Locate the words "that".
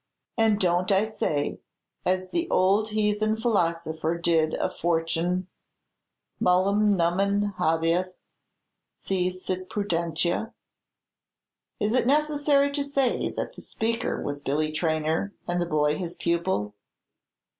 13.29-13.53